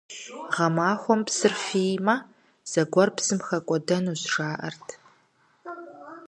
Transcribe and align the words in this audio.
Гъэмахуэм 0.53 1.21
псыр 1.27 1.53
фиймэ, 1.63 2.15
зыгуэр 2.71 3.09
псым 3.15 3.39
хэкӀуэдэнущ, 3.47 4.21
жаӀэрт. 4.33 4.87